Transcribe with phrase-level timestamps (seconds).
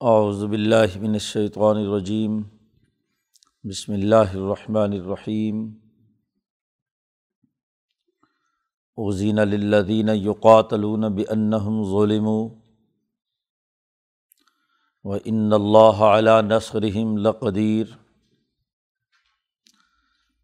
[0.00, 2.42] اعوذ باللہ من الشیطان الرجیم،
[3.64, 5.74] بسم اللہ الرحمن الرحیم۔
[8.96, 12.48] اوزین للذین یقاتلون بانہم ظلموا
[15.04, 17.86] وان اللہ علی نصرہم لقدیر۔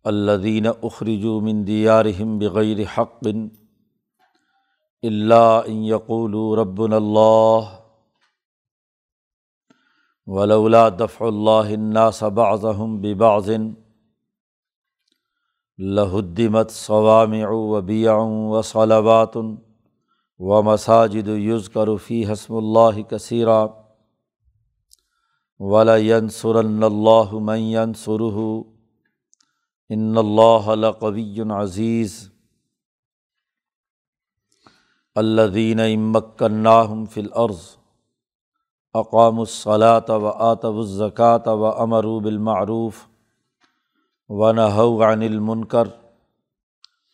[0.04, 3.26] الذین اخرجوا من دیارہم بغیر حق
[5.02, 7.83] الا ان یقولوا ربنا اللہ۔
[10.26, 13.48] ولولا دفع اللہ الناس بعضهم ببعض
[15.78, 23.64] لہدمت صوامع و بیع و صلوات و مساجد یذکر فی حسم اللہ کثیرا
[25.60, 26.82] ولینصرن
[38.94, 43.06] اقام الصلاۃ و آتب الزکۃ و امروب المعروف
[44.28, 45.84] و نحو عن المنکر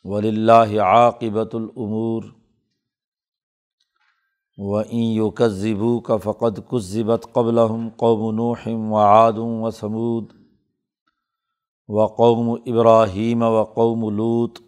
[0.05, 2.23] ولاہ عاقبۃ العمور
[4.59, 7.59] و این یوکذبو کا فقد کذبت قبل
[7.97, 10.33] قوم نوحم و عادم و سمود
[11.89, 14.59] و قوم ابراہیم و قوم لوت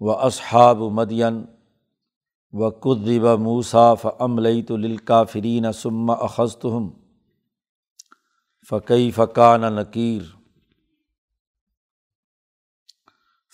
[0.00, 1.44] و اصحاب مدین
[2.54, 6.90] و قدب موصاف عملۃ الکافرین سم اخذتہم
[8.68, 10.22] فقی فقان نقیر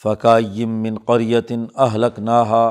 [0.02, 2.70] فقائم من قریتن اہلک ناہا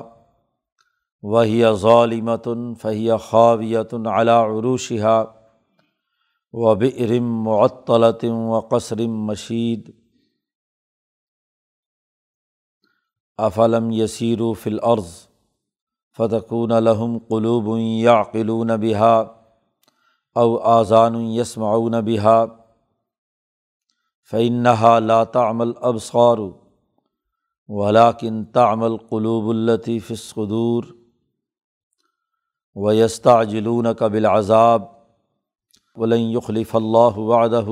[1.24, 5.24] وہی ظالمتن فہی خاویتن علا عروشہ
[6.54, 9.90] و برم معطلتم و قصرم مشید
[13.40, 15.27] افلم یسیر فی الارض
[16.18, 19.16] فتقون الحم قلوب یعقلون بہا
[20.36, 22.46] او آذان یسمعون بہا
[24.32, 26.38] فعنحا لا تعمل ابصار
[27.70, 30.84] ولاکن تعمل قلوب الطیف الصدور
[32.76, 34.84] و یستا جلون قبل عذاب
[35.96, 37.66] ولن یخلف اللہ وعدہ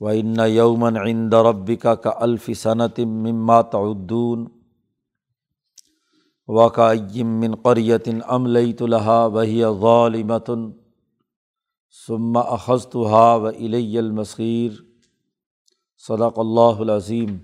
[0.00, 4.46] و ان یومن عند ربک کا الف صنعت مما تعدون
[6.48, 10.70] من قریتن عملۃ الحا وہی غالمتن
[12.06, 14.72] ثم اخذتها و الی المصیر
[15.98, 17.36] صدق اللہ العظیم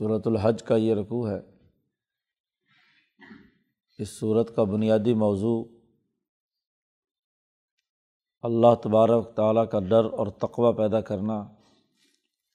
[0.00, 1.38] صورت الحج کا یہ رقوع ہے۔
[3.98, 5.64] اس صورت کا بنیادی موضوع
[8.42, 11.40] اللہ تبارک تعالیٰ کا ڈر اور تقوع پیدا کرنا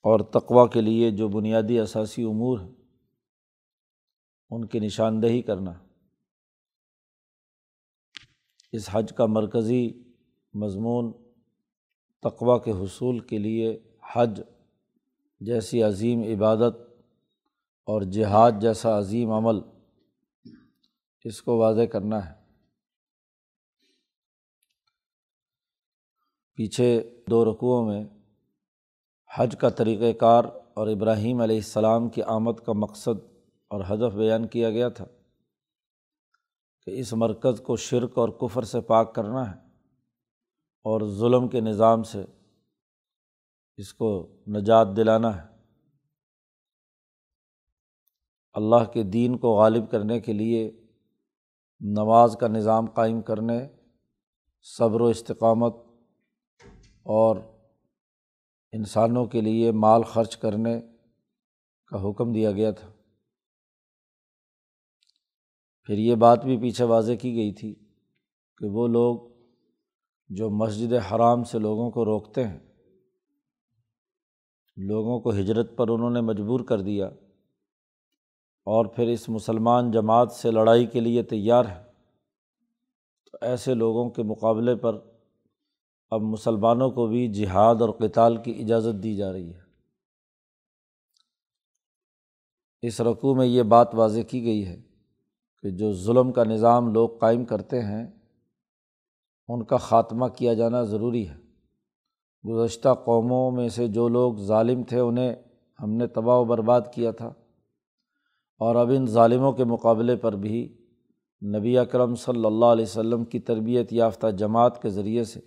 [0.02, 2.83] اور تقوا کے لیے جو بنیادی اثاثی امور ہیں۔
[4.56, 5.74] ان کی نشاندہی کرنا۔
[8.72, 10.04] اس حج کا مرکزی
[10.54, 11.12] مضمون
[12.20, 13.80] تقوا کے حصول کے لیے
[14.16, 14.42] حج
[15.40, 16.76] جیسی عظیم عبادت
[17.86, 19.56] اور جہاد جیسا عظیم عمل
[21.24, 22.44] اس کو واضح کرنا ہے۔
[26.54, 28.06] پیچھے دو رقوؤں میں
[29.36, 30.44] حج کا طریقۂ کار
[30.74, 33.33] اور ابراہیم علیہ السلام کی آمد کا مقصد
[33.74, 35.06] اور ہدف بیان کیا گیا تھا
[36.82, 39.60] کہ اس مرکز کو شرک اور کفر سے پاک کرنا ہے
[40.84, 42.26] اور ظلم کے نظام سے
[43.78, 45.50] اس کو نجات دلانا ہے۔
[48.54, 50.72] اللہ کے دین کو غالب کرنے کے لیے
[51.80, 53.68] نماز کا نظام قائم کرنے،
[54.62, 55.76] صبر و استقامت
[57.04, 57.38] اور
[58.72, 60.82] انسانوں کے لیے مال خرچ کرنے
[61.86, 62.93] کا حکم دیا گیا تھا۔
[65.86, 67.76] پھر یہ بات بھی پیچھے واضح کی گئی تھی
[68.58, 69.20] کہ وہ لوگ
[70.30, 72.60] جو مسجد حرام سے لوگوں کو روکتے ہیں،
[74.78, 77.06] لوگوں کو ہجرت پر انہوں نے مجبور کر دیا
[78.68, 81.84] اور پھر اس مسلمان جماعت سے لڑائی کے لیے تیار ہے
[83.26, 85.00] تو ایسے لوگوں کے مقابلے پر
[86.12, 89.60] اب مسلمانوں کو بھی جہاد اور کتال کی اجازت دی جا رہی ہے۔
[92.82, 94.93] اس رقوع میں یہ بات واضح کی گئی ہے
[95.64, 98.08] کہ جو ظلم کا نظام لوگ قائم کرتے ہیں،
[99.48, 101.36] ان کا خاتمہ کیا جانا ضروری ہے۔
[102.50, 105.36] گزشتہ قوموں میں سے جو لوگ ظالم تھے، انہیں
[105.82, 107.28] ہم نے تباہ و برباد کیا تھا۔
[108.58, 110.86] اور اب ان ظالموں کے مقابلے پر بھی
[111.58, 115.40] نبی اکرم صلی اللہ علیہ وسلم کی تربیت یافتہ جماعت کے ذریعے سے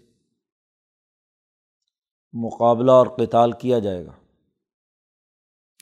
[2.32, 4.12] مقابلہ اور قتال کیا جائے گا۔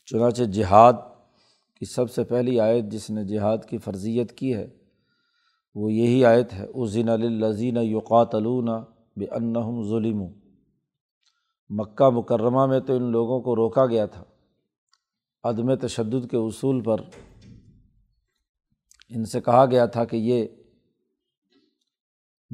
[0.07, 0.93] چنانچہ جہاد
[1.85, 4.67] کی سب سے پہلی آیت جس نے جہاد کی فرضیت کی ہے،
[5.75, 8.69] وہ یہی آیت ہے ازین الزین یوقاتلون
[9.17, 10.23] بے انہم ظلم
[11.69, 14.25] مکہ مکرمہ میں تو ان لوگوں کو روکا گیا تھا۔
[15.45, 16.97] عدم تشدد کے اصول پر
[19.09, 20.47] ان سے کہا گیا تھا کہ یہ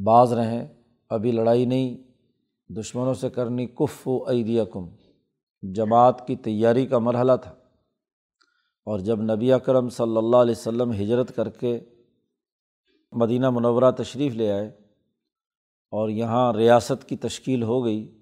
[0.06, 0.66] بعض رہیں،
[1.08, 1.96] ابھی لڑائی نہیں،
[2.68, 4.88] دشمنوں سے کرنی کف و عیدیہ کم
[5.62, 7.54] جماعت کی تیاری کا مرحلہ تھا۔
[8.90, 11.80] اور جب نبی اکرم صلی اللہ علیہ و سلم ہجرت کر کے
[13.12, 14.66] مدینہ منورہ تشریف لے آئے
[15.90, 18.18] اور یہاں ریاست کی تشکیل ہو گئی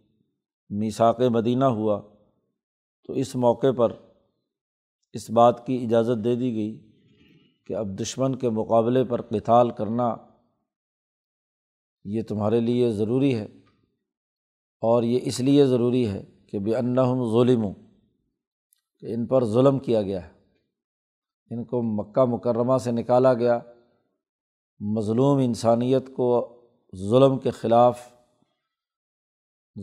[0.71, 2.03] میساک مدینہ ہوا،
[3.05, 3.93] تو اس موقع پر
[5.13, 6.91] اس بات کی اجازت دے دی گئی
[7.67, 10.17] کہ اب دشمن کے مقابلے پر قتال کرنا
[12.05, 13.45] یہ تمہارے لیے ضروری ہے
[14.81, 17.75] اور یہ اس لیے ضروری ہے کہ بے انّم ظلم ہوں
[18.99, 20.38] کہ ان پر ظلم کیا گیا ہے۔
[21.51, 23.59] ان کو مکہ مکرمہ سے نکالا گیا،
[24.81, 26.61] مظلوم انسانیت کو
[26.97, 28.13] ظلم کے خلاف،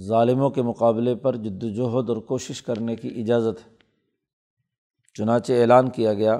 [0.07, 3.75] ظالموں کے مقابلے پر جد وجہد اور کوشش کرنے کی اجازت ہے۔
[5.13, 6.33] چنانچہ اعلان کیا گیا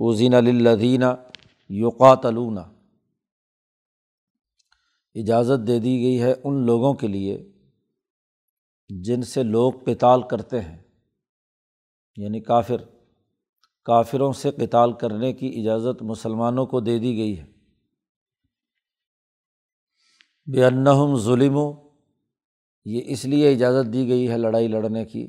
[0.00, 1.04] اوزین الدینہ
[1.68, 2.58] یوقاتلون
[5.14, 7.52] اجازت دے دی گئی ہے ان لوگوں کے لیے
[8.88, 10.78] جن سے لوگ کتال کرتے ہیں
[12.16, 12.99] یعنی کافر۔
[13.90, 17.46] کافروں سے کتال کرنے کی اجازت مسلمانوں کو دے دی گئی ہے۔
[20.52, 21.58] بے انہم ظلم
[22.84, 25.26] یہ اس لیے اجازت دی گئی ہے لڑائی لڑنے کی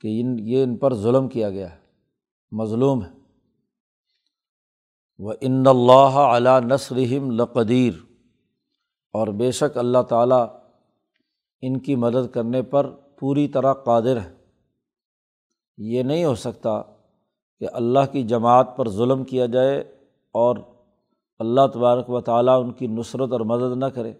[0.00, 1.80] کہ ان، یہ ان پر ظلم کیا گیا ہے۔
[2.52, 3.10] مظلوم ہے۔
[5.18, 7.94] وہ ان اللہ علیہ نثرم لقدیر
[9.12, 10.46] اور بے شک اللہ تعالیٰ
[11.62, 14.34] ان کی مدد کرنے پر پوری طرح قادر ہے۔
[15.78, 16.82] یہ نہیں ہو سکتا
[17.60, 19.80] کہ اللہ کی جماعت پر ظلم کیا جائے
[20.32, 20.56] اور
[21.38, 24.12] اللہ تبارک و تعالیٰ ان کی نصرت اور مدد نہ کرے۔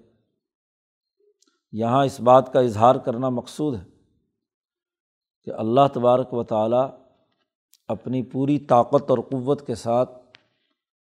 [1.72, 3.84] یہاں اس بات کا اظہار کرنا مقصود ہے
[5.44, 6.90] کہ اللہ تبارک و تعالیٰ
[7.88, 10.38] اپنی پوری طاقت اور قوت کے ساتھ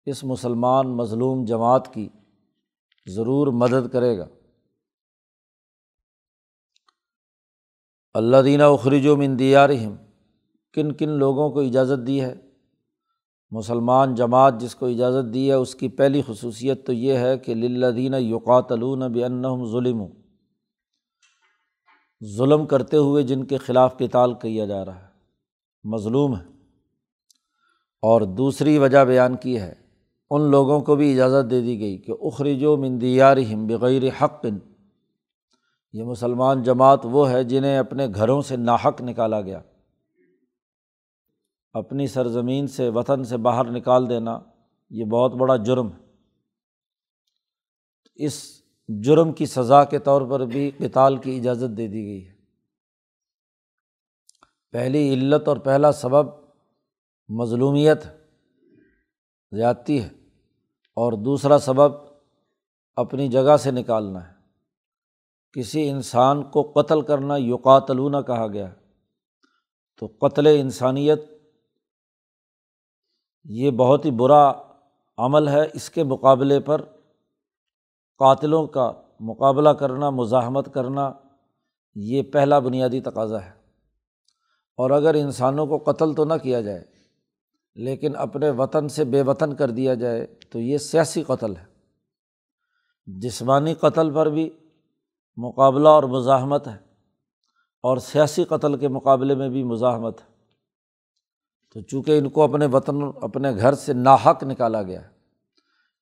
[0.06, 2.08] اس مسلمان مظلوم جماعت کی
[3.06, 4.26] ضرور مدد کرے گا۔
[8.14, 9.96] اللہ دینہ اخرج و مندیارہم
[10.72, 12.34] کن کن لوگوں کو اجازت دی ہے۔
[13.50, 17.54] مسلمان جماعت جس کو اجازت دی ہے، اس کی پہلی خصوصیت تو یہ ہے کہ
[17.54, 19.64] للدینہ یوقاتلون بنّم
[41.72, 44.40] اپنی سرزمین سے وطن سے باہر نکال دینا،
[44.90, 45.98] یہ بہت بڑا جرم ہے۔
[48.14, 52.34] اس جرم کی سزا کے طور پر بھی کتال کی اجازت دے دی گئی ہے۔
[54.72, 56.26] پہلی علت اور پہلا سبب
[57.28, 58.02] مظلومیت
[59.52, 60.08] زیادتی ہے
[60.96, 61.92] اور دوسرا سبب
[62.96, 64.32] اپنی جگہ سے نکالنا ہے۔
[65.52, 68.75] کسی انسان کو قتل کرنا یوقاتلونہ کہا گیا
[69.98, 71.31] تو قتل انسانیت
[73.44, 74.52] یہ بہت ہی برا
[75.18, 76.82] عمل ہے۔ اس کے مقابلے پر
[78.18, 81.12] قاتلوں کا مقابلہ کرنا، مزاحمت کرنا،
[81.94, 83.50] یہ پہلا بنیادی تقاضا ہے۔
[84.76, 86.84] اور اگر انسانوں کو قتل تو نہ کیا جائے،
[87.75, 91.64] لیکن اپنے وطن سے بے وطن کر دیا جائے، تو یہ سیاسی قتل ہے۔
[93.06, 94.50] جسمانی قتل پر بھی
[95.37, 96.76] مقابلہ اور مزاحمت ہے،
[97.82, 100.31] اور سیاسی قتل کے مقابلے میں بھی مزاحمت ہے۔
[101.73, 105.00] تو چونکہ ان کو اپنے وطن، اپنے گھر سے ناحق نکالا گیا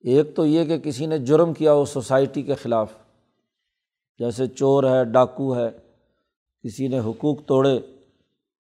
[0.03, 2.91] ایک تو یہ کہ کسی نے جرم کیا ہو سوسائٹی کے خلاف۔
[4.19, 5.69] جیسے چور ہے، ڈاکو ہے،
[6.63, 7.79] کسی نے حقوق توڑے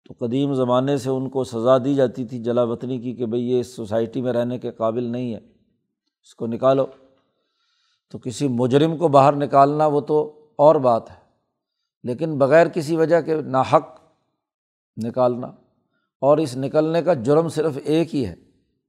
[0.05, 3.49] تو قدیم زمانے سے ان کو سزا دی جاتی تھی جلا وطنی کی کہ بھئی
[3.51, 6.85] یہ اس سوسائٹی میں رہنے کے قابل نہیں ہے، اس کو نکالو۔
[8.09, 10.19] تو کسی مجرم کو باہر نکالنا وہ تو
[10.55, 11.15] اور بات ہے،
[12.03, 13.87] لیکن بغیر کسی وجہ کے ناحق
[14.97, 15.51] نکالنا۔
[16.19, 18.35] اور اس نکلنے کا جرم صرف ایک ہی ہے۔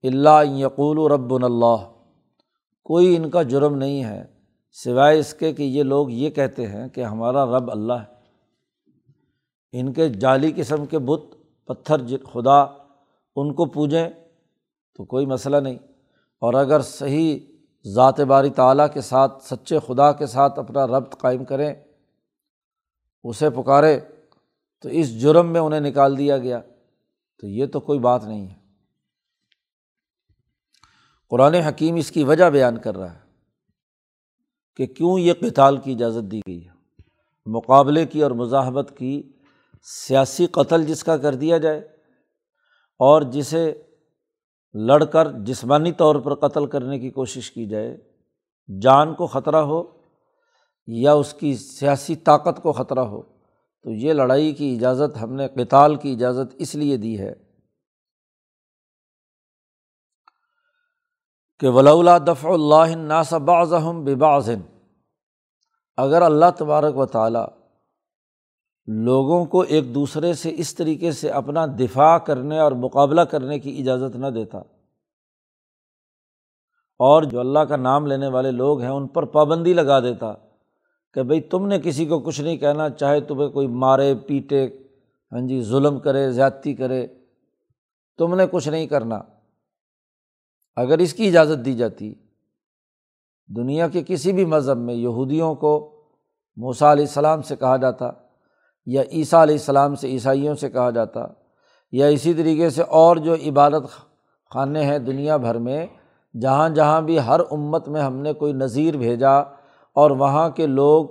[0.03, 1.93] اللہ یقول و رب اللہ۔
[2.85, 4.25] کوئی ان کا جرم نہیں ہے،
[4.73, 8.19] سوائے اس کے کہ یہ لوگ یہ کہتے ہیں کہ ہمارا رب اللہ ہے۔
[9.73, 11.21] ان کے جعلی قسم کے بت،
[11.67, 12.61] پتھر خدا،
[13.37, 14.09] ان کو پوجیں
[14.97, 15.79] تو کوئی مسئلہ نہیں۔
[16.41, 17.39] اور اگر صحیح
[17.87, 21.75] ذات باری تعلیٰ کے ساتھ، سچے خدا کے ساتھ اپنا ربط قائم کریں،
[23.25, 24.01] اسے پکارے
[24.83, 26.61] تو اس جرم میں انہیں نکال دیا گیا۔
[27.39, 28.55] تو یہ تو کوئی بات نہیں ہے۔
[31.31, 33.21] قرآن حکیم اس کی وجہ بیان کر رہا ہے
[34.77, 37.03] کہ کیوں یہ کتال کی اجازت دی گئی ہے۔
[37.47, 39.33] مقابلے کی اور مزاحمت کی
[39.83, 41.79] سیاسی قتل جس کا کر دیا جائے
[42.99, 43.83] اور جسے
[44.75, 47.97] لڑ کر جسمانی طور پر قتل کرنے کی کوشش کی جائے،
[48.83, 49.85] جان کو خطرہ ہو
[50.87, 53.38] یا اس کی سیاسی طاقت کو خطرہ ہو۔
[53.85, 57.35] تو یہ لڑائی کی اجازت ہم نے کتال کی اجازت اس لیے دی ہے
[61.59, 64.61] کہ ولا دفع اللہ ناص بعضم بباظن
[65.97, 67.47] اگر اللہ تبارک و تعالیٰ
[68.87, 73.81] لوگوں کو ایک دوسرے سے اس طریقے سے اپنا دفاع کرنے اور مقابلہ کرنے کی
[73.81, 74.59] اجازت نہ دیتا،
[76.99, 80.27] اور جو اللہ کا نام لینے والے لوگ ہیں ان پر پابندی لگا دیتا
[81.15, 84.65] کہ بھائی تم نے کسی کو کچھ نہیں کہنا، چاہے تمہیں کوئی مارے، پیٹے
[85.33, 87.07] ہاں جی ظلم کرے، زیادتی کرے،
[88.19, 89.21] تم نے کچھ نہیں کرنا۔
[90.77, 92.15] اگر اس کی اجازت دی جاتی،
[93.51, 95.73] دنیا کے کسی بھی مذہب میں یہودیوں کو
[96.57, 98.11] موسیٰ علیہ السلام سے کہا جاتا،
[98.87, 101.27] یا عیسیٰ علیہ السلام سے عیسائیوں سے کہا جاتا،
[101.93, 103.91] یا اسی طریقے سے اور جو عبادت
[104.51, 105.87] خانے ہیں دنیا بھر میں،
[106.35, 109.39] جہاں جہاں بھی ہر امت میں ہم نے کوئی نظیر بھیجا
[109.99, 111.09] اور وہاں کے لوگ،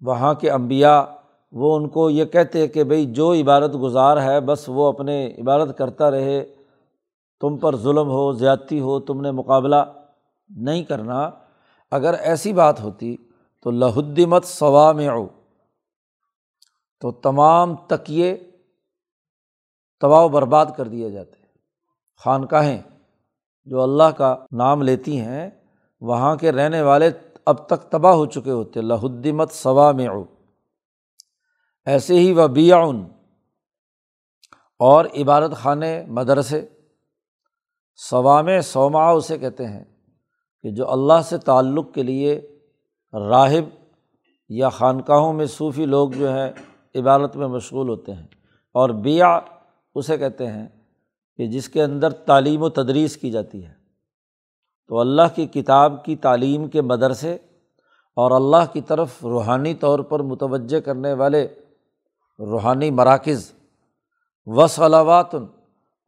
[0.00, 0.94] وہاں کے امبیا
[1.52, 5.78] وہ ان کو یہ کہتے کہ بھائی جو عبادت گزار ہے، بس وہ اپنے عبادت
[5.78, 6.44] کرتا رہے،
[7.40, 9.82] تم پر ظلم ہو، زیادتی ہو، تم نے مقابلہ
[10.48, 11.30] نہیں کرنا۔
[11.90, 13.16] اگر ایسی بات ہوتی
[13.62, 15.26] تو لہدمت ثوا میں او
[17.00, 18.34] تو تمام تکیے
[20.00, 21.40] تباہ و برباد کر دیے جاتے۔
[22.24, 22.82] خانقاہیں
[23.64, 25.50] جو اللہ کا نام لیتی ہیں
[26.02, 27.10] وہاں کے رہنے والے
[27.46, 30.24] اب تک تباہ ہو چکے ہوتے، لہدمت ثوا میں او
[31.86, 33.08] ایسے ہی وہ بیاون
[34.78, 36.66] اور عبادت خانے، مدرسے۔
[38.10, 39.84] ثوام سوما اسے کہتے ہیں
[40.62, 42.58] کہ جو اللہ سے تعلق کے لیے
[43.12, 43.86] راہب
[44.48, 46.52] یا خانقاہوں میں صوفی لوگ جو ہے
[46.94, 48.26] عبادت میں مشغول ہوتے ہیں۔
[48.74, 49.40] اور بیا
[49.94, 50.68] اسے کہتے ہیں
[51.36, 53.81] کہ جس کے اندر تعلیم و تدریس کی جاتی ہے۔
[54.88, 57.34] تو اللہ کی کتاب کی تعلیم کے مدرسے
[58.14, 61.48] اور اللہ کی طرف روحانی طور پر متوجہ کرنے والے
[62.38, 63.52] روحانی مراکز
[64.46, 65.34] و صلوات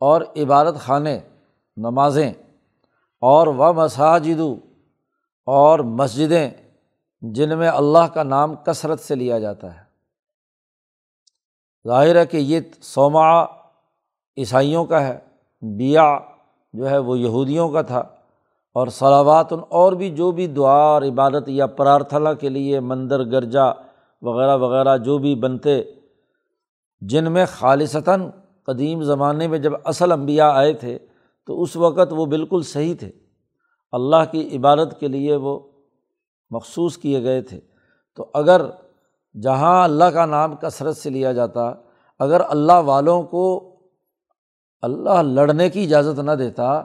[0.00, 1.21] اور عبادت خانے،
[1.76, 2.33] نمازیں
[3.21, 4.57] اور و مساجدو
[5.47, 6.50] اور مسجدیں،
[7.23, 9.85] جن میں اللہ کا نام کثرت سے لیا جاتا ہے۔
[11.88, 13.45] ظاہر ہے کہ یہ سوما
[14.37, 15.19] عیسائیوں کا ہے
[15.62, 16.19] بیا
[16.73, 18.02] جو ہے وہ یہودیوں کا تھا۔
[18.75, 23.64] اور صلاوات اور بھی جو بھی دعا اور عبادت یا پرارتھنا کے لیے مندر، گرجا
[24.23, 25.83] وغیرہ وغیرہ جو بھی بنتے،
[27.00, 28.31] جن میں خالصتاً
[28.66, 30.99] قدیم زمانے میں جب اصل انبیاء آئے تھے،
[31.47, 33.11] تو اس وقت وہ بالکل صحیح تھے۔
[33.93, 35.59] اللہ کی عبادت کے لیے وہ
[36.50, 37.61] مخصوص کیے گئے تھے۔
[38.16, 38.62] تو اگر
[39.43, 41.73] جہاں اللہ کا نام کثرت سے لیا جاتا،
[42.19, 43.75] اگر اللہ والوں کو
[44.83, 46.83] اللہ لڑنے کی اجازت نہ دیتا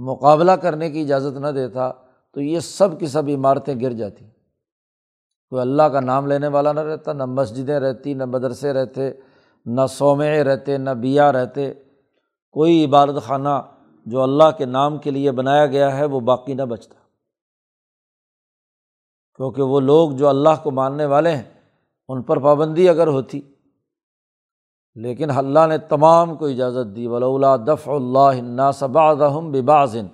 [0.00, 1.92] مقابلہ کرنے کی اجازت نہ دیتا
[2.32, 4.24] تو یہ سب کی سب عمارتیں گر جاتی۔
[5.48, 9.10] کوئی اللہ کا نام لینے والا نہ رہتا، نہ مسجدیں رہتی، نہ مدرسے رہتے،
[9.66, 11.74] نہ سومے رہتے، نہ بیا رہتے۔
[12.50, 13.62] کوئی عبادت خانہ
[14.06, 16.94] جو اللہ کے نام کے لیے بنایا گیا ہے، وہ باقی نہ بچتا۔
[19.36, 21.60] کیونکہ وہ لوگ جو اللہ کو ماننے والے ہیں،
[22.08, 23.40] ان پر پابندی اگر ہوتی
[25.00, 30.06] لیکن اللہ نے تمام کو اجازت دی ولا دف اللہ صباحم بباظن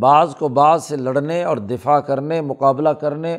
[0.00, 3.38] بعض کو بعض سے لڑنے اور دفاع کرنے، مقابلہ کرنے،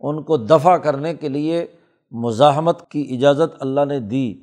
[0.00, 1.66] ان کو دفاع کرنے کے لیے
[2.10, 4.34] مزاحمت کی اجازت اللہ نے دی۔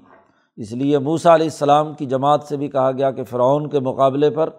[0.56, 4.30] اس لیے موسا علیہ السلام کی جماعت سے بھی کہا گیا کہ فرعون کے مقابلے
[4.30, 4.50] پر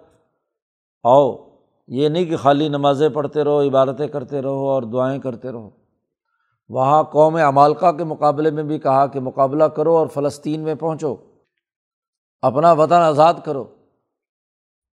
[1.04, 1.36] آؤ۔
[1.88, 5.70] یہ نہیں کہ خالی نمازیں پڑھتے رہو، عبادتیں کرتے رہو اور دعائیں کرتے رہو۔
[6.68, 11.16] وہاں قوم امالکا کے مقابلے میں بھی کہا کہ مقابلہ کرو اور فلسطین میں پہنچو،
[12.42, 13.64] اپنا وطن آزاد کرو۔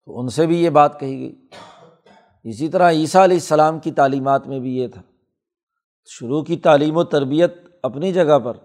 [0.04, 1.46] تو ان سے بھی یہ بات کہی گئی۔
[2.44, 5.02] اسی طرح عیسیٰ علیہ السلام کی تعلیمات میں بھی یہ تھا۔
[6.06, 8.56] شروع کی تعلیم و تربیت اپنی جگہ پر،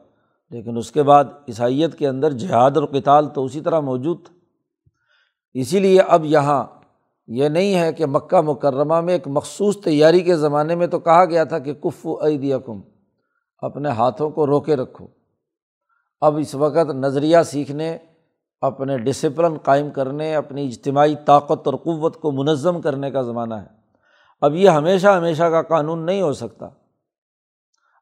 [0.50, 4.34] لیکن اس کے بعد عیسائیت کے اندر جہاد اور کتال تو اسی طرح موجود تھا۔
[5.54, 6.66] اسی لیے اب یہاں
[7.28, 11.26] یہ نہیں ہے کہ مکہ مکرمہ میں ایک مخصوص تیاری کے زمانے میں تو کہا
[11.26, 12.16] گیا تھا کہ کف و
[12.60, 12.82] کم
[13.60, 15.08] اپنے ہاتھوں کو روکے رکھو۔
[16.22, 17.98] اب اس وقت نظریہ سیکھنے،
[18.62, 23.78] اپنے ڈسپلن قائم کرنے، اپنی اجتماعی طاقت اور قوت کو منظم کرنے کا زمانہ ہے۔
[24.42, 26.70] اب یہ ہمیشہ ہمیشہ کا قانون نہیں ہو سکتا۔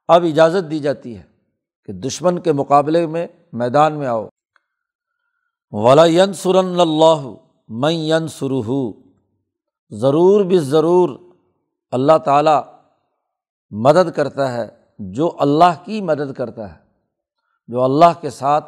[0.08, 1.24] اب اجازت دی جاتی ہے
[1.86, 4.28] کہ دشمن کے مقابلے میں میدان میں آؤ۔
[5.72, 7.34] ولا ین سرن اللہ
[7.70, 8.94] میں ین سرو
[9.90, 11.10] ضرور بھی ضرور
[11.92, 12.62] اللہ تعالیٰ
[13.72, 16.80] مدد کرتا ہے۔ جو اللہ کی مدد کرتا ہے،
[17.68, 18.66] جو اللہ کے ساتھ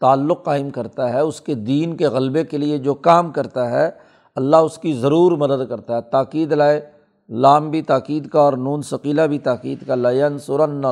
[0.00, 3.90] تعلق قائم کرتا ہے، اس کے دین کے غلبے کے لیے جو کام کرتا ہے،
[4.36, 6.90] اللہ اس کی ضرور مدد کرتا ہے۔ تاکید لائے،
[7.28, 10.84] لام بھی تاکید کا اور نون ثقیلہ بھی تاکید کا۔ لین سرن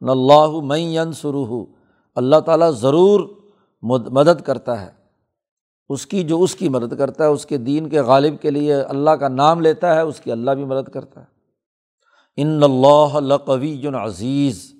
[0.00, 1.64] اللہ میں سرو
[2.14, 3.28] اللہ تعالیٰ ضرور
[3.82, 4.90] مدد کرتا ہے۔
[5.88, 8.74] اس کی جو اس کی مدد کرتا ہے، اس کے دین کے غالب کے لیے
[8.74, 11.37] اللہ کا نام لیتا ہے، اس کی اللہ بھی مدد کرتا ہے۔
[12.40, 14.74] ان اللہ لقوی عزیز۔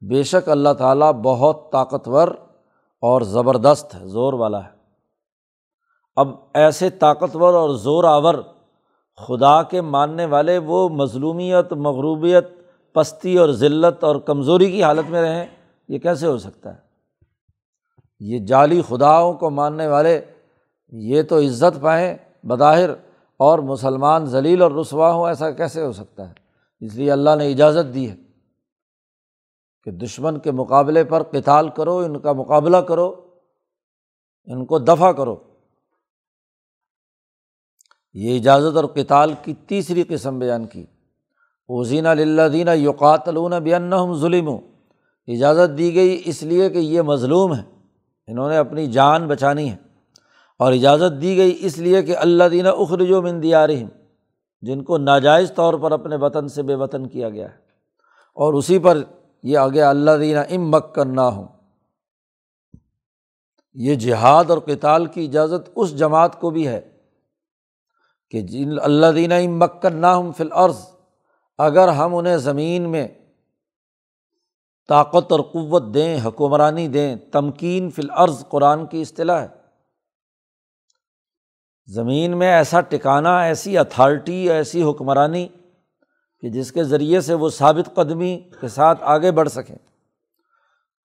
[0.00, 2.28] بے شک اللہ تعالیٰ بہت طاقتور
[3.00, 4.68] اور زبردست ہے، زور والا ہے۔
[6.16, 8.34] اب ایسے طاقتور اور زور آور
[9.16, 12.48] خدا کے ماننے والے وہ مظلومیت، مغروبیت،
[12.92, 15.46] پستی اور ذلت اور کمزوری کی حالت میں رہیں،
[15.88, 16.78] یہ کیسے ہو سکتا ہے؟
[18.20, 20.20] یہ جعلی خداؤں کو ماننے والے
[20.92, 22.90] یہ تو عزت پائیں بظاہر
[23.36, 26.43] اور مسلمان ذلیل اور رسوا ہوں، ایسا کیسے ہو سکتا ہے؟
[26.84, 28.16] اس لیے اللہ نے اجازت دی ہے
[29.84, 33.30] کہ دشمن کے مقابلے پر کتال کرو، ان کا مقابلہ کرو،
[34.44, 35.36] ان کو دفاع کرو۔
[38.12, 40.82] یہ اجازت اور کتال کی تیسری قسم بیان کی۔
[41.68, 44.48] اوزین اللہ دینہ یوقاتلون بین ظلم
[45.26, 47.62] اجازت دی گئی اس لیے کہ یہ مظلوم ہے
[48.26, 49.76] انہوں نے اپنی جان بچانی ہے۔
[50.58, 53.88] اور اجازت دی گئی اس لیے کہ اللہ دینہ اخرج و مندیارہم
[54.64, 57.56] جن کو ناجائز طور پر اپنے وطن سے بے وطن کیا گیا ہے۔
[58.34, 58.98] اور اسی پر
[59.42, 61.48] یہ آگے اللہ دینہ ام مک کرنا ہوں
[63.74, 66.80] یہ جہاد اور کتال کی اجازت اس جماعت کو بھی ہے
[68.30, 70.78] کہ جن اللہ دینہ ام مک کرنا ہوں فی العرض
[71.58, 73.08] اگر ہم انہیں زمین میں
[74.88, 79.63] طاقت اور قوت دیں، حکمرانی دیں، تمکین فی العرض قرآن کی اصطلاح ہے۔
[81.86, 85.48] زمین میں ایسا ٹکانا، ایسی اتھارٹی، ایسی حکمرانی
[86.40, 89.76] کہ جس کے ذریعے سے وہ ثابت قدمی کے ساتھ آگے بڑھ سکیں۔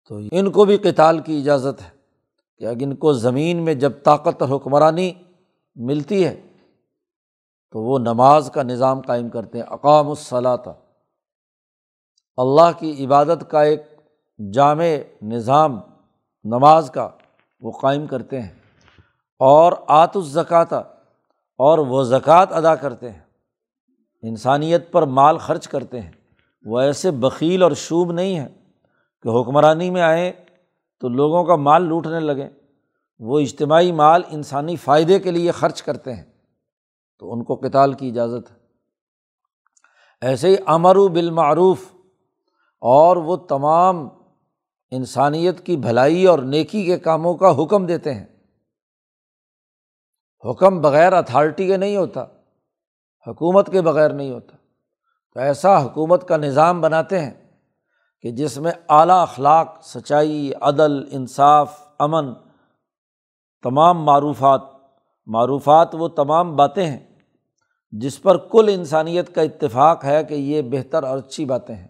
[0.09, 1.89] تو ان کو بھی کتال کی اجازت ہے
[2.57, 5.13] کہ اگر ان کو زمین میں جب طاقت اور حکمرانی
[5.75, 6.41] ملتی ہے،
[7.71, 10.71] تو وہ نماز کا نظام قائم کرتے ہیں۔ اقام الصلاۃ۔
[12.37, 13.81] اللہ کی عبادت کا ایک
[14.53, 14.85] جامع
[15.21, 15.79] نظام،
[16.43, 17.09] نماز کا
[17.61, 18.64] وہ قائم کرتے ہیں۔
[19.39, 20.77] اور آت الزکوٰۃ
[21.57, 23.19] اور وہ زکوٰۃ ادا کرتے ہیں۔
[24.21, 26.11] انسانیت پر مال خرچ کرتے ہیں۔
[26.65, 28.47] وہ ایسے بکیل اور شوب نہیں ہے
[29.21, 30.31] کہ حکمرانی میں آئیں
[30.99, 32.49] تو لوگوں کا مال لوٹنے لگیں۔
[33.19, 36.23] وہ اجتماعی مال انسانی فائدے کے لیے خرچ کرتے ہیں۔
[37.19, 38.55] تو ان کو کتال کی اجازت ہے۔
[40.21, 41.81] ایسے ہی امر و بالمعروف،
[42.81, 44.07] اور وہ تمام
[44.91, 48.25] انسانیت کی بھلائی اور نیکی کے کاموں کا حکم دیتے ہیں۔
[50.49, 52.25] حکم بغیر اتھارٹی کے نہیں ہوتا،
[53.27, 54.57] حکومت کے بغیر نہیں ہوتا۔
[55.33, 57.33] تو ایسا حکومت کا نظام بناتے ہیں
[58.21, 62.33] کہ جس میں اعلیٰ اخلاق، سچائی، عدل، انصاف، امن،
[63.63, 64.61] تمام معروفات
[65.25, 67.19] معروفات وہ تمام باتیں ہیں
[67.91, 71.87] جس پر کل انسانیت کا اتفاق ہے کہ یہ بہتر اور اچھی باتیں ہیں۔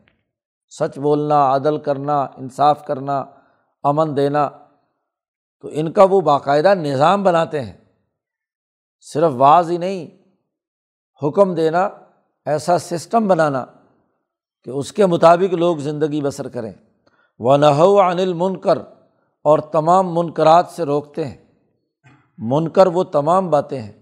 [0.69, 3.25] سچ بولنا، عدل کرنا، انصاف کرنا،
[3.83, 4.49] امن دینا،
[5.61, 7.84] تو ان کا وہ باقاعدہ نظام بناتے ہیں۔
[9.13, 10.07] صرف بعض ہی نہیں،
[11.23, 11.89] حکم دینا،
[12.45, 13.65] ایسا سسٹم بنانا
[14.63, 16.71] کہ اس کے مطابق لوگ زندگی بسر کریں۔
[17.39, 18.77] وہ نحو انل منکر
[19.43, 21.37] اور تمام منقرات سے روکتے ہیں۔
[22.37, 23.93] منکر وہ تمام باتیں ہیں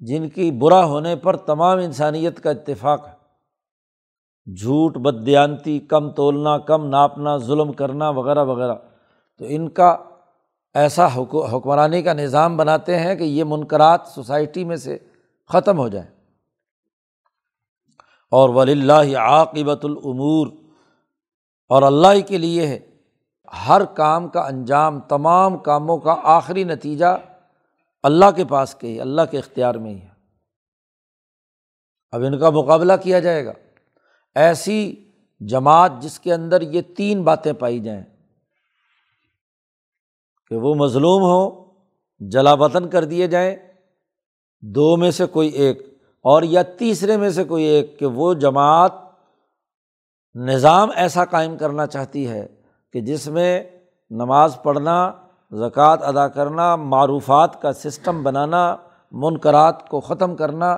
[0.00, 3.22] جن کی برا ہونے پر تمام انسانیت کا اتفاق ہے۔
[4.54, 8.74] جھوٹ بدیانتی کم تولنا، کم ناپنا، ظلم کرنا، وغیرہ وغیرہ۔
[9.38, 9.96] تو ان کا
[10.74, 11.06] ایسا
[11.52, 14.98] حکمرانی کا نظام بناتے ہیں کہ یہ منقرات سوسائٹی میں سے
[15.48, 16.10] ختم ہو جائیں۔
[18.30, 20.46] اور ولی اللہ عاقبۃ العمور
[21.68, 22.78] اور اللہ کے لیے ہے۔
[23.68, 27.18] ہر کام کا انجام، تمام کاموں کا آخری نتیجہ
[28.02, 30.08] اللہ کے پاس کے ہی، اللہ کے اختیار میں ہی ہے۔
[32.10, 33.52] اب ان کا مقابلہ کیا جائے گا۔
[34.34, 38.11] ایسی جماعت جس کے اندر یہ تین باتیں پائی جائیں۔
[40.52, 41.64] کہ وہ مظلوم ہوں،
[42.20, 43.56] جلا وطن کر دیے جائیں۔
[44.60, 48.92] دو میں سے کوئی ایک اور یا تیسرے میں سے کوئی ایک کہ وہ جماعت
[50.34, 52.46] نظام ایسا قائم کرنا چاہتی ہے
[52.92, 53.62] کہ جس میں
[54.10, 55.12] نماز پڑھنا،
[55.52, 58.76] زکوٰۃ ادا کرنا، معروفات کا سسٹم بنانا،
[59.12, 60.76] منقرات کو ختم کرنا،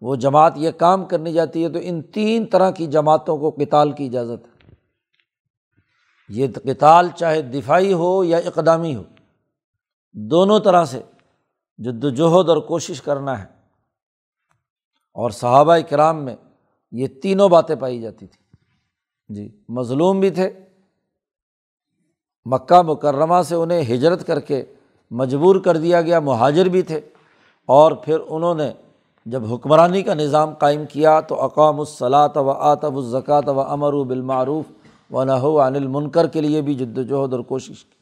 [0.00, 3.92] وہ جماعت یہ کام کرنی جاتی ہے تو ان تین طرح کی جماعتوں کو کتال
[3.92, 4.55] کی اجازت ہے۔
[6.28, 9.02] یہ کتال چاہے دفاعی ہو یا اقدامی ہو،
[10.12, 11.02] دونوں طرح سے
[11.78, 13.56] جد وجہد اور کوشش کرنا ہے۔
[15.14, 16.36] اور صحابہ کرام میں
[16.92, 18.46] یہ تینوں باتیں پائی جاتی تھیں۔
[19.28, 20.50] جی مظلوم بھی تھے۔
[22.44, 24.64] مکہ مکرمہ سے انہیں ہجرت کر کے
[25.10, 27.00] مجبور کر دیا گیا، مہاجر بھی تھے۔
[27.66, 28.72] اور پھر انہوں نے
[29.26, 34.04] جب حکمرانی کا نظام قائم کیا تو اقام الصلاۃ و آتب الزکۃ و امر و
[34.04, 34.75] بالمعروف
[35.10, 37.96] و نحو عن المنکر کے لیے بھی جد وجہد اور کوشش کی۔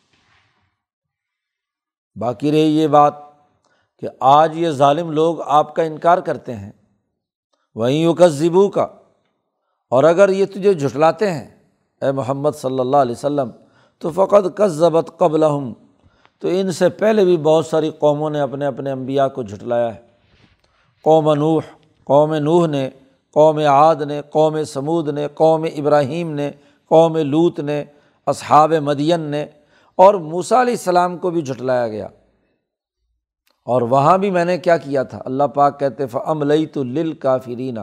[2.16, 3.14] باقی رہی یہ بات
[4.00, 6.72] کہ آج یہ ظالم لوگ آپ کا انکار کرتے ہیں۔
[7.74, 8.86] وہیں یوکبو کا
[9.90, 11.48] اور اگر یہ تجھے جھٹلاتے ہیں،
[12.02, 13.50] اے محمد صلی اللہ علیہ وسلم،
[13.98, 15.74] تو فقط کس ضبط قبل ہوں
[16.38, 20.00] تو ان سے پہلے بھی بہت ساری قوموں نے اپنے اپنے انبیاء کو جھٹلایا ہے۔
[21.02, 21.62] قوم نوح
[22.04, 22.90] قوم نوح نے،
[23.32, 26.50] قوم عاد نے، قوم سمود نے، قوم ابراہیم نے
[26.88, 27.84] قوم لوت نے،
[28.26, 29.46] اصحاب مدین نے
[29.94, 32.08] اور موسا علیہ السلام کو بھی جھٹلایا گیا۔
[33.64, 37.12] اور وہاں بھی میں نے کیا کیا تھا؟ اللہ پاک کہتے فم لئی تو لل
[37.12, 37.80] کافرینہ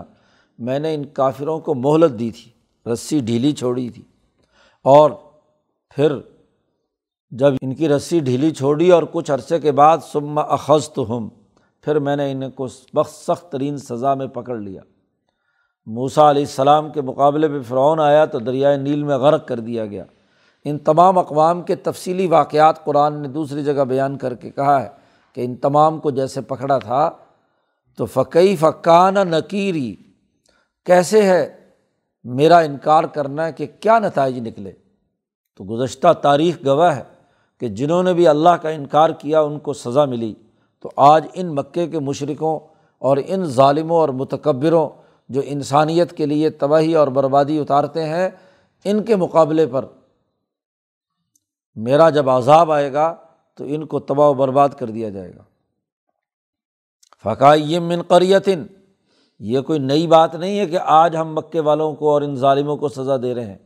[0.60, 2.52] میں نے ان کافروں کو مہلت دی تھی،
[2.92, 4.04] رسی ڈھیلی چھوڑی تھی۔
[4.84, 5.12] اور
[5.96, 6.16] پھر
[7.32, 11.30] جب ان کی رسی ڈھیلی چھوڑی اور کچھ عرصے کے بعد سما اخذ تو ہم
[11.82, 14.82] پھر میں نے انہیں کو بخت سخت ترین سزا میں پکڑ لیا۔
[15.86, 19.86] موسا علیہ السلام کے مقابلے پہ فرعون آیا تو دریائے نیل میں غرق کر دیا
[19.86, 20.04] گیا۔
[20.65, 24.89] ان تمام اقوام کے تفصیلی واقعات قرآن نے دوسری جگہ بیان کر کے کہا ہے
[25.34, 27.12] کہ ان تمام کو جیسے پکڑا تھا
[27.98, 29.96] تو فقی فقان نکیری
[30.86, 31.56] کیسے ہے
[32.24, 34.72] میرا انکار کرنا ہے کہ کیا نتائج نکلے؟
[35.58, 37.04] تو گزشتہ تاریخ گواہ ہے
[37.60, 40.34] کہ جنہوں نے بھی اللہ کا انکار کیا ان کو سزا ملی۔
[40.82, 42.60] تو آج ان مکے کے مشرقوں
[43.00, 44.89] اور ان ظالموں اور متکبروں
[45.32, 48.30] جو انسانیت کے لیے تباہی اور بربادی اتارتے ہیں،
[48.86, 49.86] ان کے مقابلے پر
[51.76, 53.15] میرا جب عذاب آئے گا
[53.56, 55.44] تو ان کو تباہ و برباد کر دیا جائے گا۔
[57.24, 58.63] فقائی من قریتن
[59.39, 62.78] یہ کوئی نئی بات نہیں ہے کہ آج ہم مکے والوں کو اور ان ظالموں
[62.78, 63.58] کو سزا دے رہے ہیں۔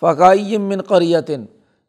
[0.00, 1.44] فقائی من قریتن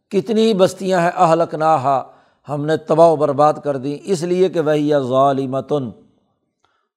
[0.09, 2.11] کتنی بستیاں ہیں اہلک نہا
[2.49, 5.89] ہم نے تباہ و برباد کر دی، اس لیے کہ وہی ظالمتن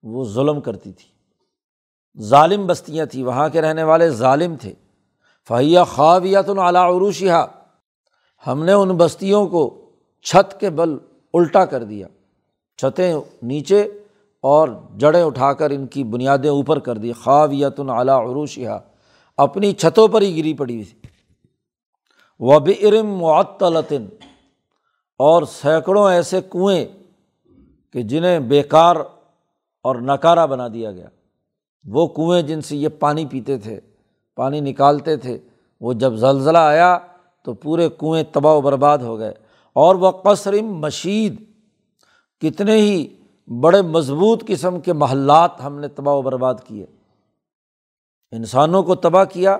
[0.03, 1.18] وہ ظلم کرتی تھی۔
[2.21, 4.73] ظالم بستیاں تھیں، وہاں کے رہنے والے ظالم تھے۔
[5.49, 7.33] فہیہ خوابیت العلیٰ عروشیہ
[8.47, 9.91] ہم نے ان بستیوں کو
[10.23, 10.97] چھت کے بل
[11.35, 12.07] الٹا کر دیا۔
[12.77, 13.83] چھتیں نیچے
[14.41, 18.69] اور جڑیں اٹھا کر ان کی بنیادیں اوپر کر دی۔ خوابیت العلیٰ عروشیہ
[19.37, 21.09] اپنی چھتوں پر ہی گری پڑی تھی۔
[22.41, 24.07] و برم معطلطن
[25.19, 26.85] اور سینکڑوں ایسے کنویں
[27.93, 28.97] کہ جنہیں بیکار
[29.83, 31.07] اور نکارا بنا دیا گیا۔
[31.85, 33.81] وہ کنویں جن سے یہ پانی پیتے تھے،
[34.37, 35.39] پانی نکالتے تھے،
[35.81, 36.99] وہ جب زلزلہ آیا
[37.43, 39.35] تو پورے کنویں تباہ و برباد ہو گئے۔
[39.73, 41.45] اور وہ قصرم مشید،
[42.41, 43.09] کتنے ہی
[43.61, 46.87] بڑے مضبوط قسم کے محلات ہم نے تباہ و برباد کیے۔
[48.33, 49.57] انسانوں کو تباہ کیا،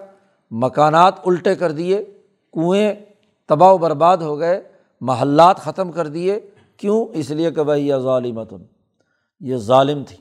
[0.51, 2.05] مکانات الٹے کر دیے،
[2.53, 2.95] کنویں
[3.47, 4.63] تباہ و برباد ہو گئے،
[5.01, 6.41] محلات ختم کر دیے۔
[6.77, 8.57] کیوں؟ اس لیے کہ بھائی یہ ظالمتن،
[9.41, 10.17] یہ ظالم تھی۔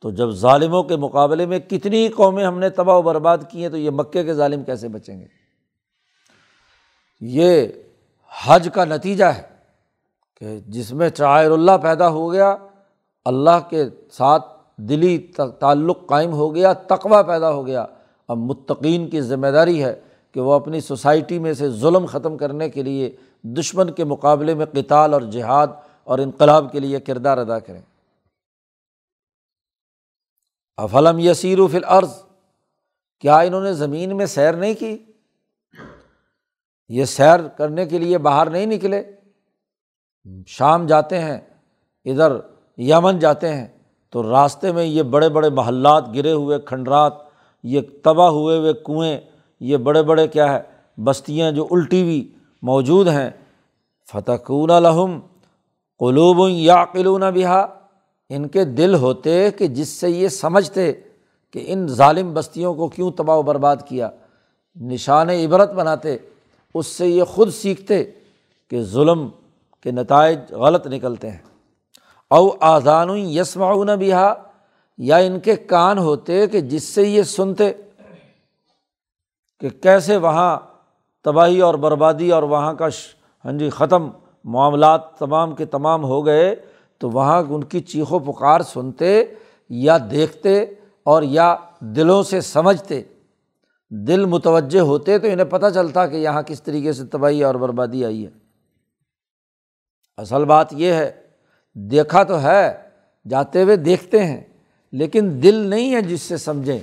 [0.00, 3.68] تو جب ظالموں کے مقابلے میں کتنی قومیں ہم نے تباہ و برباد کی ہیں
[3.68, 5.26] تو یہ مکے کے ظالم کیسے بچیں گے؟
[7.20, 7.66] یہ
[8.46, 9.42] حج کا نتیجہ ہے
[10.40, 12.56] کہ جس میں چائر اللہ پیدا ہو گیا،
[13.24, 15.18] اللہ کے ساتھ دلی
[15.58, 17.84] تعلق قائم ہو گیا تقوا پیدا ہو گیا۔
[18.28, 20.00] اب متقین کی ذمہ داری ہے
[20.32, 24.66] کہ وہ اپنی سوسائٹی میں سے ظلم ختم کرنے کے لیے دشمن کے مقابلے میں
[24.66, 25.66] قتال اور جہاد
[26.04, 27.80] اور انقلاب کے لیے کردار ادا کریں۔
[30.78, 32.22] افلم یسیر و فل عرض
[33.20, 34.96] کیا انہوں نے زمین میں سیر نہیں کی؟
[36.88, 39.02] یہ سیر کرنے کے لیے باہر نہیں نکلے؟
[40.46, 41.40] شام جاتے ہیں،
[42.04, 42.32] ادھر
[42.78, 43.66] یمن جاتے ہیں،
[44.10, 47.12] تو راستے میں یہ بڑے بڑے محلات گرے ہوئے کھنڈرات،
[47.62, 49.20] یہ تباہ ہوئے ہوئے کنویں،
[49.60, 50.60] یہ بڑے بڑے کیا ہے،
[50.98, 53.30] بستیاں جو الٹی ہوئی موجود ہیں۔
[54.12, 55.20] فتح کون الحم
[55.98, 57.85] قلوب یا قلون بہا
[58.30, 60.92] ان کے دل ہوتے کہ جس سے یہ سمجھتے
[61.52, 64.10] کہ ان ظالم بستیوں کو کیوں تباہ و برباد کیا،
[64.80, 66.16] نشان عبرت بناتے،
[66.74, 68.04] اس سے یہ خود سیکھتے
[68.70, 69.28] کہ ظلم
[69.82, 71.38] کے نتائج غلط نکلتے ہیں۔
[72.30, 74.34] او آزان یسمعون بہا،
[74.98, 77.72] یا ان کے کان ہوتے کہ جس سے یہ سنتے
[79.60, 80.58] کہ کیسے وہاں
[81.24, 82.86] تباہی اور بربادی اور وہاں کا
[83.44, 84.10] ہاں جی ختم،
[84.44, 86.56] معاملات تمام کے تمام ہو گئے۔
[86.98, 89.24] تو وہاں ان کی چیخ و پکار سنتے
[89.68, 90.64] یا دیکھتے
[91.02, 93.02] اور یا دلوں سے سمجھتے۔
[93.90, 98.04] دل متوجہ ہوتے تو انہیں پتہ چلتا کہ یہاں کس طریقے سے تباہی اور بربادی
[98.04, 98.30] آئی ہے۔
[100.16, 101.12] اصل بات یہ ہے،
[101.74, 102.76] دیکھا تو ہے،
[103.28, 104.40] جاتے ہوئے دیکھتے ہیں،
[104.92, 106.78] لیکن دل نہیں ہے جس سے سمجھیں۔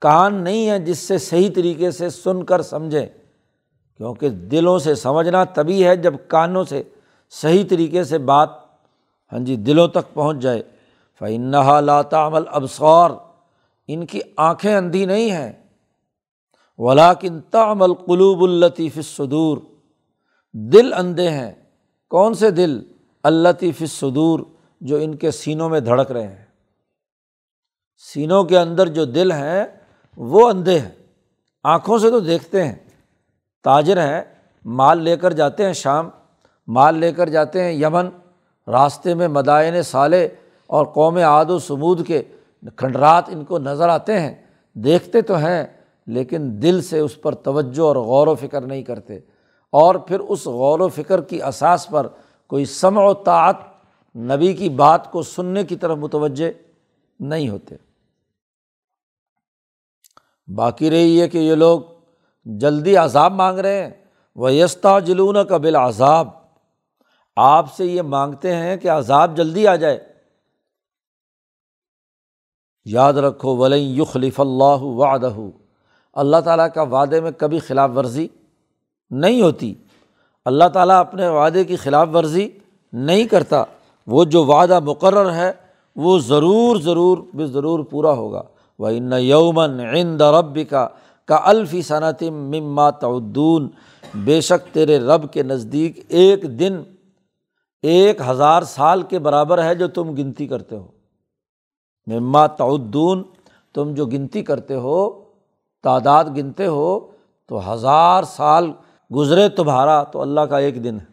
[0.00, 3.06] کان نہیں ہے جس سے صحیح طریقے سے سن کر سمجھیں۔
[3.96, 6.82] کیونکہ دلوں سے سمجھنا تبھی ہے جب کانوں سے
[7.30, 8.48] صحیح طریقے سے بات
[9.32, 10.62] ہاں جی دلوں تک پہنچ جائے۔
[11.18, 13.10] فنحا لاتا عمل ابسور
[13.88, 15.52] ان کی آنکھیں اندھی نہیں ہیں۔
[16.78, 19.58] ولاکن تعمل قلوب الطیف صدور
[20.52, 21.52] دل اندھے ہیں۔
[22.08, 22.82] کون سے دل؟
[23.22, 24.40] الطیف صدور
[24.80, 26.44] جو ان کے سینوں میں دھڑک رہے ہیں۔
[27.98, 29.64] سینوں کے اندر جو دل ہیں،
[30.16, 30.90] وہ اندھے ہیں۔
[31.64, 32.76] آنکھوں سے تو دیکھتے ہیں۔
[33.64, 34.22] تاجر ہیں۔
[34.64, 36.10] مال لے کر جاتے ہیں شام۔
[36.68, 38.08] مال لے کر جاتے ہیں یمن،
[38.66, 40.28] راستے میں مدائن سالے
[40.66, 42.22] اور قوم عاد و سمود کے
[42.76, 44.34] کھنڈرات ان کو نظر آتے ہیں،
[44.74, 45.64] دیکھتے تو ہیں،
[46.06, 49.18] لیکن دل سے اس پر توجہ اور غور و فکر نہیں کرتے۔
[49.70, 52.06] اور پھر اس غور و فکر کی اساس پر
[52.46, 53.56] کوئی سمع و طاعت
[54.16, 56.50] نبی کی بات کو سننے کی طرف متوجہ
[57.20, 57.74] نہیں ہوتے۔
[60.54, 61.80] باقی رہی ہے کہ یہ لوگ
[62.44, 63.90] جلدی عذاب مانگ رہے ہیں۔
[64.36, 66.37] وہ یستا جلون کا عذاب
[67.40, 69.98] آپ سے یہ مانگتے ہیں کہ عذاب جلدی آ جائے۔
[72.84, 75.34] یاد رکھو ولیں یخلف اللہ وعدہ۔
[76.12, 78.28] اللہ تعالیٰ کا وعدے میں کبھی خلاف ورزی
[79.10, 79.74] نہیں ہوتی۔
[80.44, 82.48] اللہ تعالیٰ اپنے وعدے کی خلاف ورزی
[82.92, 83.64] نہیں کرتا۔
[84.06, 85.52] وہ جو وعدہ مقرر ہے،
[85.96, 88.42] وہ ضرور ضرور بے ضرور پورا ہوگا۔
[88.78, 90.88] وہ ان یومن عند رب کا
[91.24, 93.68] کا الفی صنعتم مما تعدون۔
[94.14, 96.82] بے شک تیرے رب کے نزدیک ایک دن
[97.82, 100.86] ایک ہزار سال کے برابر ہے جو تم گنتی کرتے ہو۔
[102.06, 103.22] مما تعدون،
[103.74, 105.24] تم جو گنتی کرتے ہو،
[105.82, 107.10] تعداد گنتے ہو،
[107.46, 108.72] تو ہزار سال
[109.14, 111.04] گزرے تمہارا، تو اللہ کا ایک دن ہے۔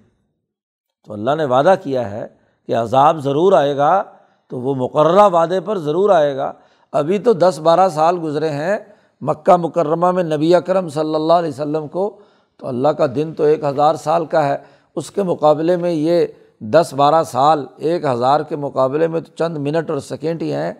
[1.05, 2.27] تو اللہ نے وعدہ کیا ہے
[2.67, 4.03] کہ عذاب ضرور آئے گا،
[4.47, 6.53] تو وہ مقررہ وعدے پر ضرور آئے گا۔
[6.91, 8.77] ابھی تو دس بارہ سال گزرے ہیں،
[9.21, 12.19] مکہ مکرمہ میں نبی اکرم صلی اللہ علیہ وسلم کو،
[12.57, 14.57] تو اللہ کا دن تو ایک ہزار سال کا ہے۔
[14.95, 16.25] اس کے مقابلے میں یہ
[16.73, 20.73] دس بارہ سال ایک ہزار کے مقابلے میں تو چند منٹ اور سیکنڈ ہی ہیں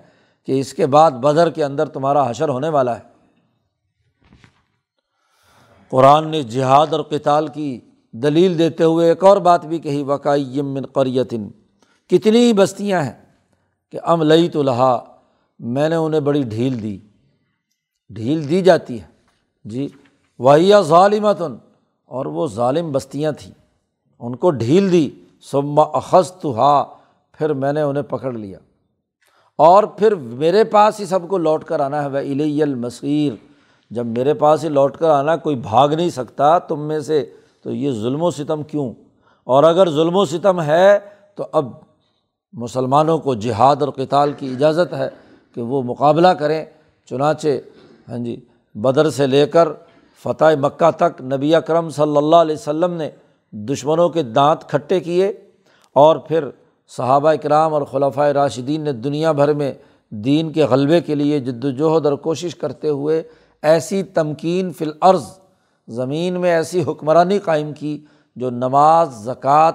[0.45, 3.03] کہ اس کے بعد بدر کے اندر تمہارا حشر ہونے والا ہے۔
[5.89, 7.79] قرآن نے جہاد اور کتال کی
[8.11, 11.47] دلیل دیتے ہوئے ایک اور بات بھی کہی وقائی من قریتن
[12.07, 13.25] کتنی ہی بستیاں ہیں
[13.91, 15.03] کہ ام لئی تو لہا،
[15.59, 16.99] میں نے انہیں بڑی ڈھیل دی۔
[18.09, 19.07] ڈھیل دی جاتی ہے۔
[19.65, 19.87] جی
[20.39, 21.55] واحیہ ظالمتن
[22.05, 23.53] اور وہ ظالم بستیاں تھیں۔
[24.19, 25.09] ان کو ڈھیل دی۔
[25.51, 26.83] سما اخذ تو ہا
[27.31, 28.59] پھر میں نے انہیں پکڑ لیا۔
[29.57, 33.33] اور پھر میرے پاس ہی سب کو لوٹ کر آنا ہے۔ وہ الی المصیر
[33.89, 37.25] جب میرے پاس ہی لوٹ کر آنا، کوئی بھاگ نہیں سکتا تم میں سے،
[37.63, 38.93] تو یہ ظلم و ستم کیوں؟
[39.43, 40.99] اور اگر ظلم و ستم ہے،
[41.35, 41.71] تو اب
[42.53, 45.09] مسلمانوں کو جہاد اور کتال کی اجازت ہے
[45.55, 46.65] کہ وہ مقابلہ کریں۔
[47.05, 47.47] چنانچہ
[48.09, 49.69] ہاں جی بدر سے لے کر
[50.23, 53.09] فتح مکہ تک نبی اکرم صلی اللہ علیہ وسلم نے
[53.55, 55.27] دشمنوں کے دانت کھٹے کیے
[55.93, 56.49] اور پھر
[56.87, 59.73] صحابہ اکرام اور خلفۂ راشدین نے دنیا بھر میں
[60.09, 63.23] دین کے غلبے کے لیے جد وجہد اور کوشش کرتے ہوئے
[63.61, 65.23] ایسی تمکین فی الارض،
[65.87, 69.71] زمین میں ایسی حکمرانی قائم کی جو نماز، زکوٰۃ،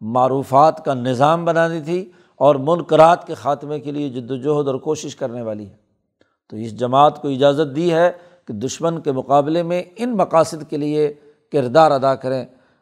[0.00, 5.16] معروفات کا نظام بنانی تھی اور منقرات کے خاتمے کے لیے جد وجہد اور کوشش
[5.16, 5.76] کرنے والی ہے۔
[6.50, 8.12] تو اس جماعت کو اجازت دی ہے
[8.46, 11.14] کہ دشمن کے مقابلے میں ان مقاصد کے لیے
[11.52, 12.44] کردار ادا کریں۔